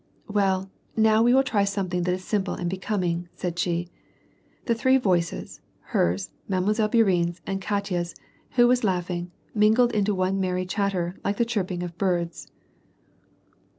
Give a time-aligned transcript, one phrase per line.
[0.27, 3.87] "Well, now we will try something that is simple and becom ing," said she.
[4.65, 5.61] The three voices,
[5.93, 6.31] lier's.
[6.47, 6.63] Mile.
[6.63, 8.15] Bourienue's, and Katya's,
[8.53, 12.49] who was laughing, mingled into one merry chatter, like the chirping of birds.